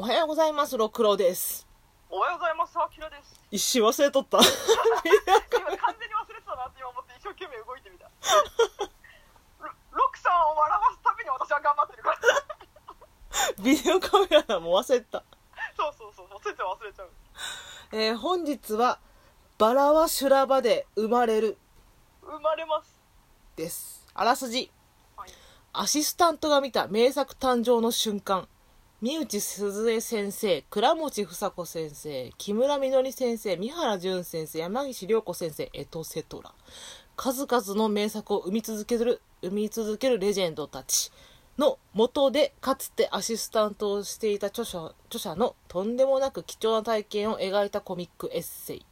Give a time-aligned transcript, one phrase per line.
[0.00, 1.66] おはようございます、六郎です。
[2.08, 3.38] おはようございます、あきらです。
[3.50, 4.38] 一瞬忘れとった。
[4.40, 4.56] 今完
[6.00, 8.06] 全に忘れてたなって今思って一生懸命動いてみた。
[8.06, 8.10] ロ
[9.92, 12.18] ロクさんを笑わすために私は頑張ってるから。
[13.62, 15.22] ビデオカメラも忘れてた。
[15.76, 17.10] そうそうそう、忘れちゃう忘れちゃう。
[17.92, 18.98] えー本日は、
[19.58, 21.58] バラは修羅場で生まれる
[22.22, 22.98] 生まれます。
[23.54, 24.06] です。
[24.14, 24.72] あらすじ。
[25.18, 25.30] はい。
[25.74, 28.48] アシスタントが見た名作誕生の瞬間。
[29.02, 36.52] 三内鈴江先生、倉持房子先生、木村みのり先生、三原淳先生、山岸涼子先生、エトセトラ。
[37.16, 41.10] 数々の名作を生み続ける、生み続けるレジェンドたち
[41.56, 48.86] の元で、かつてアシスタントをしていた著者著者のとんでもなく貴重な体験を描いたコミックエッセイ。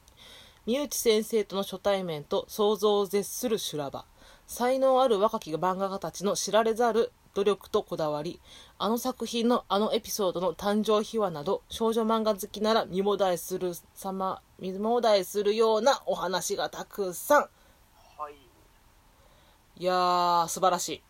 [0.64, 4.06] 三内先生との初対面と想像を絶する修羅場
[4.47, 8.41] 才能ある若き漫画家たちの知られざる努力とこだわり
[8.80, 17.42] あの作品のあのエピソードの誕生秘話など少女漫画好きなら見もだえする様見もだえするようなお話がたくさん
[18.16, 18.34] はい。
[19.77, 21.03] いやー素晴らしい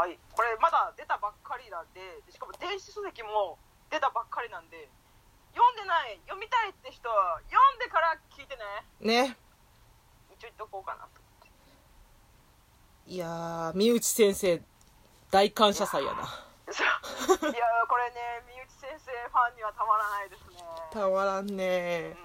[0.00, 0.18] はい。
[0.32, 3.58] これまだ出たばっかりなんで、でしかも電子書籍も
[3.90, 4.88] 出たばっかりなんで、
[5.52, 9.26] 読んでない、読みたいって人は読んでから聞いてね。
[9.26, 9.36] ね
[10.32, 11.20] 一応言っとこうかなと。
[13.06, 14.62] いやー三内先生
[15.30, 16.86] 大感謝祭やなそう。
[16.86, 20.62] いやーこれね、三内先生ファンにはたまらないですね。
[20.92, 22.16] たまらんうね。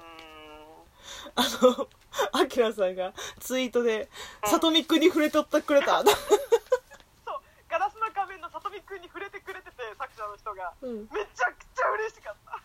[1.35, 1.87] あの
[2.31, 4.09] あきらさんがツイートで
[4.45, 6.15] 「さとみくんに触れとったくれた」 そう、
[7.69, 10.73] ガラスの仮面のさとみくんに触れてくれてて、作者の人が。
[10.81, 11.09] うん。
[11.11, 12.59] めちゃくちゃ嬉しかった。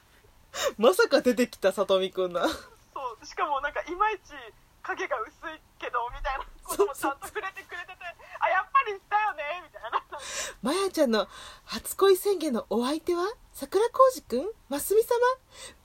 [0.78, 4.34] まさか出てきたさとみくんなそう、しかもなんかいまいち
[4.82, 8.04] 影が薄いけど、みたいなこともちゃんと触れてくれてて、
[8.38, 10.02] あ、やっぱりだよね、みたいな。
[10.62, 11.26] まやちゃんの
[11.64, 15.08] 初恋宣言のお相手は桜浩二くんますみ様？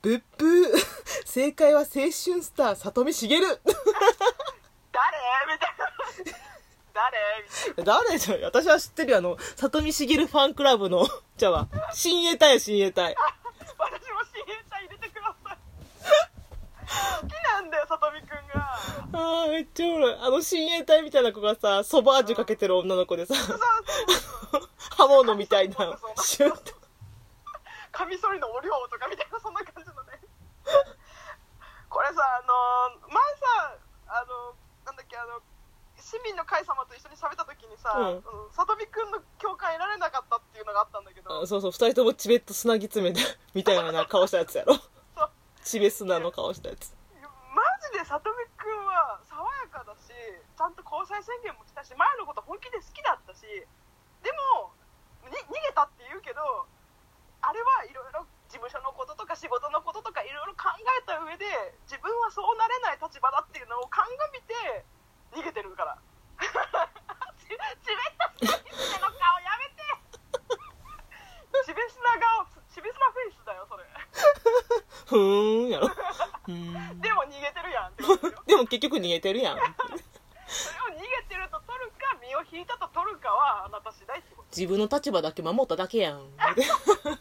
[0.01, 0.69] ぶっぶー
[1.25, 3.49] 正解は青春スター里見茂 誰？
[3.49, 3.67] みたい
[5.77, 5.87] な。
[6.93, 7.17] 誰？
[7.69, 7.99] みたいな。
[8.05, 13.15] 誰じゃん私は知ってるよあの里見茂ファンクラブの じゃあわ親衛隊や親衛隊
[13.77, 15.57] 私も親衛隊入れてください。
[17.21, 18.77] 好きなんだよ、さとみくんが。
[19.13, 23.59] あーめっちゃおもろいあの親衛隊みたいな子がさソバージュかけてる女の子でさそうそう。
[25.07, 25.75] 刃物みたいな。
[26.17, 26.73] シュッと。
[27.91, 30.19] カミソリのお量とかみたいなそんな感じのね。
[31.87, 34.55] これさあの前さあの
[34.85, 35.39] なんだっけあの
[35.95, 37.89] 市民の会様と一緒に喋った時にさ、
[38.51, 41.41] さとみくんの共感得られなかったっていうのがあったんだけど。
[41.41, 43.21] あそうそう二人ともチベット砂ぎ詰めて
[43.55, 44.75] みたいな顔したやつやろ。
[45.63, 46.93] チベ砂の顔したやつ。
[47.55, 53.47] マジでさとみくんは爽やかだしちゃんと交際宣言もしたし前のこと本気で好きだったし
[54.21, 54.74] でも
[55.29, 56.41] に逃げたって言うけど
[57.41, 61.45] あれはいろいろ事務所のこととか仕事のこととかいろいろ考えた上で
[61.85, 64.85] 自分はそうなれない立場だっていうのを鑑みて
[65.35, 65.97] 逃げてるから。
[67.37, 69.83] ちちべったの顔やめて。
[71.65, 73.83] ちべすな顔ちべすなフェイスだよそれ。
[75.05, 75.89] ふーんやろ。
[77.01, 77.95] でも逃げてるやん
[78.45, 79.57] でも結局逃げてるやん。
[80.47, 86.21] それを逃げてると取るか身を引いたと取るかはあなた次第って自分の立場だけ守っただけやん。
[86.39, 87.19] それで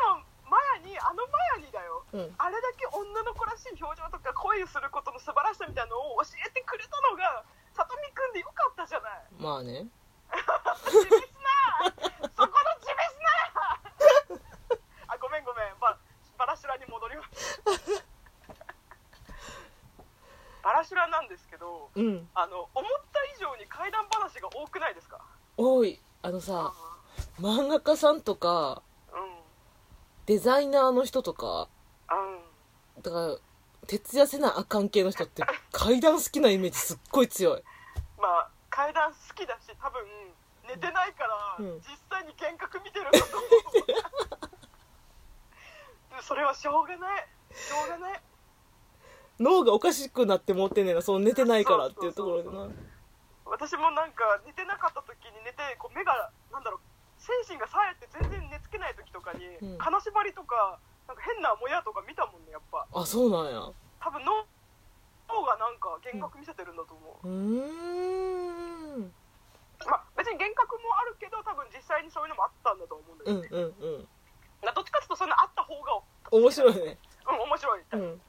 [0.00, 2.02] もマヤにあのマヤにだよ。
[2.12, 2.34] うん。
[2.38, 7.44] あれだけ女の子らしい表情とか恋をすることの素晴らしさみたいなのを教えてくれたのが
[7.74, 9.22] さとみくんでよかったじゃない。
[9.38, 9.86] まあね。
[10.88, 11.92] チベスな。
[12.36, 13.20] そこのチベス
[14.40, 15.12] な。
[15.12, 15.78] あごめんごめん。
[15.78, 15.98] バ
[16.38, 17.62] バラシュラに戻ります。
[20.62, 22.30] バラシュラなんですけどうん。
[22.34, 25.20] あの思った以上に怪談話が多くないですか？
[25.56, 26.00] おい。
[26.22, 26.72] あのさ
[27.40, 28.82] 漫画家さんとか
[29.12, 29.20] うん
[30.26, 31.68] デザイナーの人とか
[32.96, 33.36] うんだから
[33.86, 35.42] 徹夜せなあかん系の人って
[35.72, 37.62] 階段好きなイメージすっごい強い。
[38.18, 40.00] まあ階段好きだし多分
[40.68, 41.74] 寝てないから、うん。
[41.78, 43.50] 実際に幻覚見てるんだと思う。
[46.22, 47.28] それはしょうがない。
[47.52, 48.20] しょうがない。
[49.40, 52.68] 脳がおかしくなって持ってんねんなその寝てないからっていうところでな
[53.46, 56.80] 私もなんか寝てなかった時に寝てこう目がなんだろう
[57.22, 59.78] 精神が冴えて全然寝つけない時とかに、うん。
[59.78, 62.86] 金縛りとかなんか変なもやとか見たもんねやっぱ。
[62.90, 63.58] あそうなんや。
[63.60, 64.42] う多分脳
[65.30, 67.30] 脳がなんか幻覚見せてるんだと思う、ー
[68.98, 69.12] ん。
[69.86, 73.64] まあ別に幻覚もあるけど多分実際にそういうのもあったんだと思うんだうんけど、うん。
[73.64, 74.08] うん
[74.62, 76.98] などっちかっていうとそんなあった方が面白いね。
[77.26, 78.20] うん面白い、うん。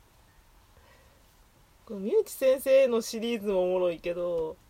[1.86, 4.62] この三内先生のシリーズもおもろいけどうん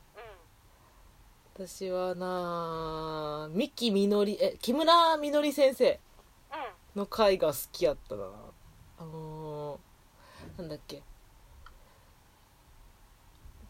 [1.56, 6.00] 私はな三木みのりえ木村みのり先生
[6.96, 7.02] うん。
[7.02, 8.24] の回が好きやったな。
[8.98, 11.04] あのー、なんだっけ。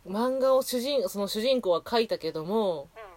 [0.08, 3.14] 漫画を主人その主人公は書いたけどもうん。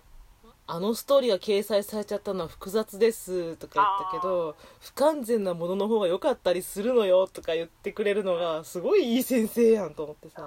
[0.69, 10.43] あのストーリーが掲載されちゃったのは複雑ですとか言ったけど不完全なものの方が良かったりするのよとか言ってくれるのがすごいいい先生やんと思ってさ。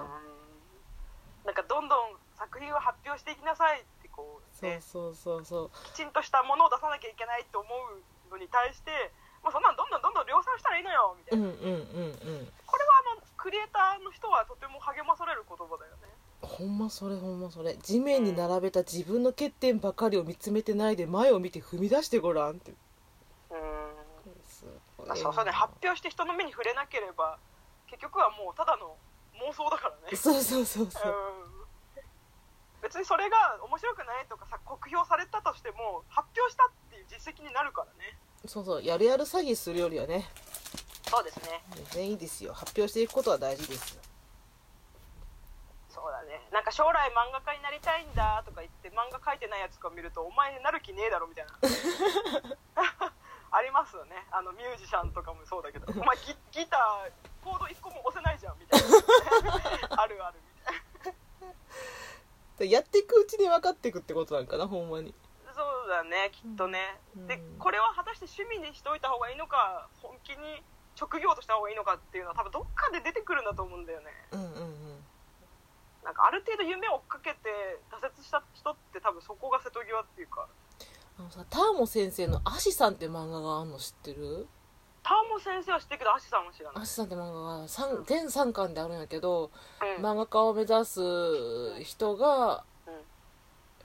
[1.46, 1.98] なんかどんどん
[2.36, 3.82] 作品を発表していきなさい
[4.20, 4.80] こうそうね。
[4.84, 5.92] そうそうそう。
[5.92, 7.68] きちんとしたものを出さなきゃいけないと思
[8.28, 8.92] うのに対して、
[9.42, 12.52] まあ、そんなんどんどんどんどん量産したらいいのよみたいな、うんうんうんうん。
[12.68, 16.12] これはあのクリエイターの人はとても励まされる言葉だよね。
[16.42, 17.74] ほんまそれほんまそれ。
[17.76, 22.74] 地面に並べた自分の欠点ばかりを見つめてないで前を見て踏み出してごらんってう。
[22.74, 22.76] ん。
[25.16, 25.50] そうそうね。
[25.50, 27.38] 発表して人の目に触れなければ
[27.88, 28.96] 結局はもうただの
[29.40, 30.16] 妄想だからね。
[30.16, 31.12] そうそうそうそう。
[31.12, 31.29] うん
[32.90, 38.18] 別にそれが面白くないとかさ酷評されたとしても発表したっていう実績になるからね。
[38.50, 40.26] そうそうやるやる詐欺するよりはね。
[41.06, 41.62] そうですね。
[41.70, 42.52] 全然いいですよ。
[42.52, 44.02] 発表していくことは大事ですよ。
[45.88, 46.42] そうだね。
[46.50, 51.54] なんか将来漫画家になりたいんだとか言って漫画描いてないやつとか見るとお前なる気ねえだろみたいな。
[53.54, 54.26] ありますよね。
[54.32, 57.10] あのミュージシャンとかもそうだけどお前ギギター
[57.44, 59.94] コード1個も押せないじゃんみたいな。
[60.02, 60.42] あるある
[62.64, 65.14] やっていくうちに分かっていくってことなんかなほんまに。
[65.54, 67.26] そうだねきっとね、うん。
[67.26, 70.62] でこれは果たして趣味にしといた方がいいのか本気に
[70.94, 74.06] 職業とした方がいいのかっていうのは多分どっかで出てくるんだと思うんだよね。
[74.32, 75.04] うんうんうん。
[76.04, 77.38] なんかある程度夢を追っかけて
[77.90, 80.48] 挫折した人って多分そこが瀬戸際っていうか。
[81.18, 84.48] あのさターモ先生の「アシさん」って漫画があんの知ってる？
[85.02, 86.82] ターモ先生は知ってるけどアシさんは知らない。
[86.82, 89.50] アシさんって漫画が三全3巻であるんやけど
[89.98, 90.04] うん。
[90.04, 91.00] 漫画家を目指す
[91.82, 92.90] 人がう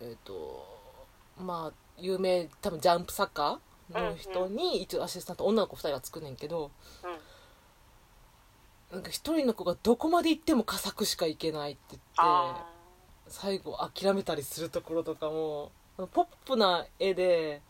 [0.04, 0.08] ん。
[0.08, 0.66] えっ、と
[1.40, 3.60] まあ有名多分ジャンプ作家
[3.92, 6.72] の人に一応アシスタント女の子2人がつくねんけど
[7.04, 8.96] うん。
[8.96, 12.66] なんか一人の子がどこまで行っても佳作しか行けないって言ってあ
[13.28, 17.62] 最後諦めたりするところとかもポップな絵で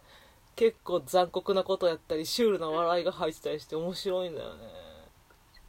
[0.55, 4.61] 結構残酷なことやったりシュールな笑いが入ってたりして面白いんだよね。
[4.63, 4.85] ー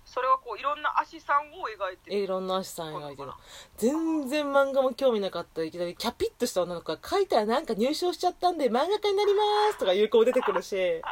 [0.06, 2.16] それはこういろんなアシさんを描いてる。
[2.16, 3.30] えいろんなアシさん描いてる。
[3.76, 5.60] 全然漫画も興味なかった。
[5.60, 9.42] らいきなりキャピッとした女の子が書いたらなんか入賞しちゃったんで漫画家になりま
[9.72, 10.76] すとかいう子も出てくるし。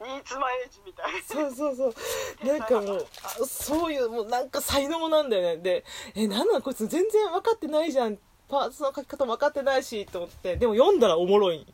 [0.00, 1.14] 新妻エイジみたい。
[1.14, 2.46] なそうそうそう。
[2.46, 5.56] なんかもうあそういうもうなんか才能なんだよね。
[5.56, 8.18] でえなんなんこいつ全然分かってないじゃん。
[8.48, 10.56] パーツの書き方も分かってないしと思って。
[10.56, 11.66] でも読んだらおもろい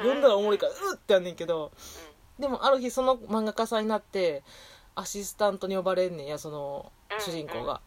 [0.00, 1.72] 読んだらおもろいからうってやんねんけど
[2.38, 4.42] でもある日その漫画家さんになって
[4.94, 7.80] アシスタントに呼ばれんねんやその主人公が、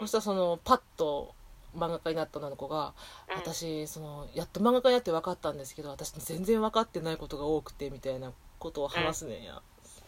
[0.00, 0.06] うん。
[0.06, 1.34] そしたらそのパッと
[1.76, 2.94] 漫画家になった女の子が
[3.30, 3.36] うん。
[3.36, 9.62] 私そのやっと漫画家になって分かったんですけど私全然分かってないことが多くてみたいなことを話すねんや、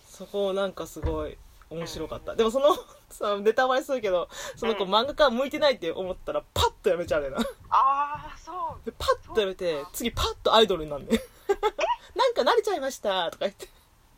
[0.08, 1.36] そこなんかすごい
[1.70, 2.76] 面白かった、でもその
[3.10, 4.94] さネタバレするけどその子うん。
[4.94, 7.38] 漫画家向いてないって思ったらパッとやめちゃうねんな。
[7.70, 8.84] ああそう。
[8.84, 11.20] でパッとやめて次パッとアイドルになんねん
[12.14, 13.68] なんか慣れちゃいましたとか言って。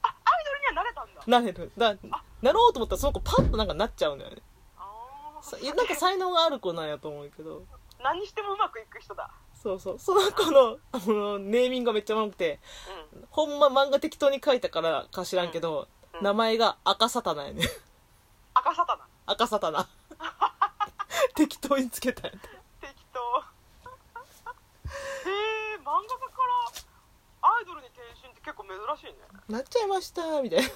[0.02, 1.22] アイドルにはなれたんだ。
[1.26, 1.72] なれる。
[1.76, 1.96] だ
[2.42, 4.38] なろうと思ったらその子パッとなんかなっちゃうんだよね。
[4.76, 5.40] あ
[5.76, 7.62] なんか才能がある子なんやと思うけど。
[8.02, 9.30] 何してもうまくいく人だ。
[9.54, 9.98] そうそう。
[9.98, 12.60] その子のあのネーミングがめっちゃ悪くて。
[13.14, 13.24] うん。
[13.30, 16.24] ほんま漫画適当に書いたからか知らんけど、うん。
[16.24, 17.62] 名前が赤サタナやね。
[18.54, 19.06] 赤サタナ。
[19.26, 19.88] 赤サタナ。
[21.34, 22.38] 適当につけたんやて
[22.80, 23.20] 適当
[25.28, 25.32] へ
[25.74, 26.42] え漫画家か
[27.42, 29.18] らアイドルに転身って結構珍しいね。
[29.48, 30.68] なっちゃいましたみたいな。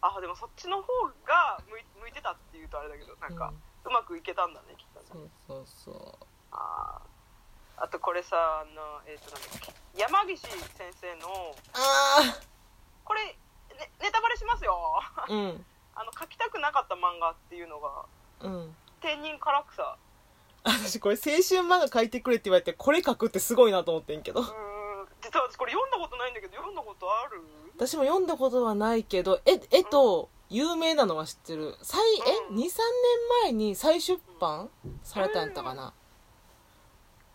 [0.00, 0.86] あでもそっちの方
[1.26, 3.52] が向い向いてたっていうとあれだけどなんか、
[3.84, 5.28] うまくいけたんだねきっとね。
[5.46, 6.26] そうそうそう。
[6.52, 7.82] あー。
[7.84, 9.72] あとこれさあのえっ、となんだっけ。
[9.96, 12.38] 山岸先生のあ
[13.04, 14.76] これ、ね、ネタバレしますよ。
[15.16, 15.66] あうん。
[15.94, 18.04] あの書きたくなかった漫画っていうのが
[18.40, 19.96] うん「天人唐草。
[20.64, 24.67] 私これ青春漫画書いてくれって言われてこれ書くってすごいなと思ってんけど」うーん
[25.22, 27.42] 実は私これ読んだことないんだけど読んだことある？
[27.76, 31.74] 私も読んだことはないけど絵絵と有名なのは知ってる？
[31.82, 32.56] 最えうん。
[32.56, 32.68] 23年
[33.44, 34.68] 前に再出版？
[35.02, 35.92] されたんやったかな？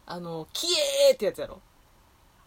[0.06, 1.62] あの「キエー!」ってやつやろ？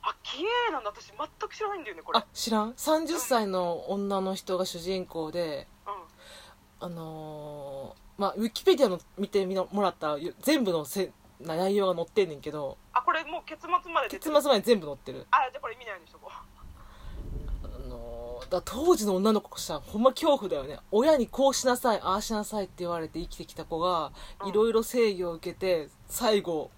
[0.03, 0.91] あ綺麗なんだ。
[0.91, 1.17] 私全
[1.49, 2.19] く知らないんだよねこれ。
[2.19, 6.87] あ知らん？30歳の女の人が主人公でうん。
[6.87, 15.27] あのーまあウィキペディアの見てみのもらったら全部のせ内容が載ってんねんけどあこれもう結末まで出て結る末まで全部載ってる。
[15.31, 17.67] あじゃあこれ見ないようにしとこう。
[17.67, 20.79] あのーだ当時の女の子としたらほんま恐怖だよね。
[20.91, 24.49] 親にこうしなさいああしなさいって言われて生きてきた子がうん。
[24.49, 26.71] いろいろ制御を受けて最後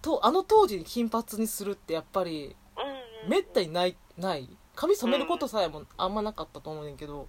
[0.00, 4.48] とあの当時に金髪にするってやっぱりうんうんめったにないない。
[4.74, 7.26] 髪染めることさえもあんまなかったと思うねんけど、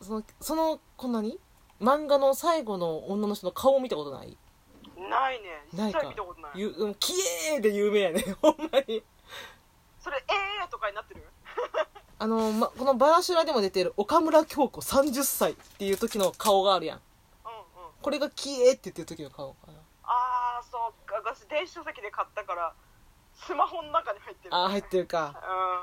[0.00, 1.38] そのそのこんなに
[1.82, 4.28] 漫画の最後の女の人の顔を見たことない？
[4.28, 4.36] うん
[4.96, 5.48] ないね。
[5.74, 5.98] ないか。
[5.98, 6.50] 実際見たことない。
[6.54, 7.12] ゆうんき
[7.50, 8.22] れいで有名やね。
[8.40, 9.02] ほんまに。
[10.00, 11.22] それええー、とかになってる？
[12.18, 17.00] あの、ま、このバラシュラでも出てる岡村京子30歳っていう時の顔があるやん。
[17.44, 17.92] うんうん。
[18.00, 19.74] これがきれいって言ってる時の顔かな。
[20.04, 21.16] ああそうか。
[21.16, 22.72] 私電子書籍で買ったから
[23.34, 24.54] スマホの中に入ってる。
[24.54, 25.34] あー入ってるか。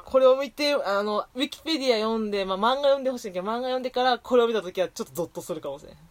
[0.05, 0.11] うん。
[0.11, 5.95] これを見てあのウィキペディア読んで、まあ、漫画読んでほしいけど漫画読んでからこれを見た時はちょっとゾッとするかもしれん。
[5.95, 6.05] そう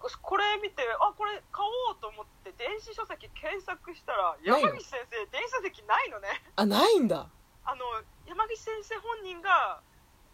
[0.00, 6.28] これ見てあこれ買おうと思って電子書籍検索したら山岸先生電子書籍ないのね。
[6.56, 7.28] あないんだ。
[7.64, 7.84] あの
[8.26, 9.80] 山岸先生本人が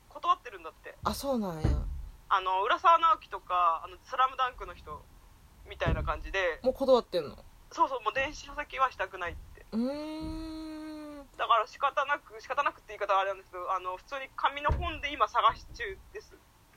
[0.08, 0.94] 断ってるんだって。
[1.02, 1.68] あそうなんや。
[2.28, 5.02] あの浦沢直樹とか「あのスラムダンクの人
[5.68, 6.60] みたいな感じで。
[6.62, 7.36] もう断ってんの？
[7.72, 9.66] そうそうもう電子書籍はしたくないって。
[9.72, 11.26] うーん。
[11.36, 16.32] だから仕方なく仕方なくって言い方はあれなんですけどあの普通に紙の本で今探し中です。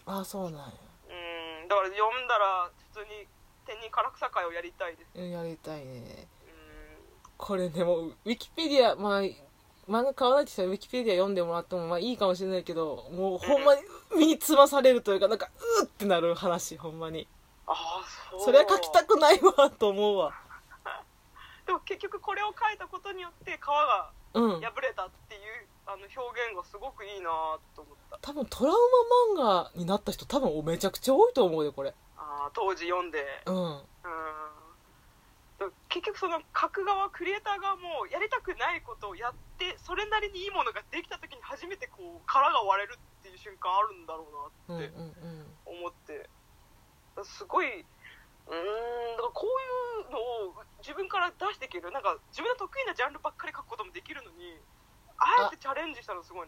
[0.06, 0.74] あそうなんや
[1.10, 3.28] うんだから読んだら普通に
[3.66, 5.10] 天人唐草会をやりたいです。
[5.16, 6.28] うんやりたいね。
[6.44, 7.30] うん。
[7.38, 9.22] これでもウィキペディアまあ
[9.90, 13.82] 漫画買わないって人はウィキペディア読んでもらってもまあいいかもしれないけどもうほんまに
[14.18, 15.50] 身につまされるというかなんか
[15.82, 17.28] うーってなる話ほんまに。
[17.66, 18.42] ああそう。
[18.46, 20.34] それは書きたくないわと思うわ。
[21.66, 24.62] でも結局これを書いたことによって皮がうん。
[24.62, 28.20] 破れたっていうあの表現がすごくいいなと思った。
[28.22, 28.78] 多分トラウ
[29.36, 31.96] マ漫画になった人多分めちゃくちゃ多いと思うよこれ。
[32.16, 33.26] あー当時読んで。
[33.48, 33.56] うん。
[33.56, 33.82] うん。
[35.90, 44.94] 結局その書く側クリエイター側もやりたくないことをやってそれなりにいいものができた時に初めてこう殻が割れるっていう瞬間あるんだろうなって
[45.66, 46.30] 思って、
[47.26, 50.20] すごいうーんだからこういうの
[50.54, 51.92] を自分から出していける。
[51.92, 54.56] なんか自分の得意なジャンルばっかり書くこともできるのに
[55.20, 56.48] あえてチャレンジしたのすごい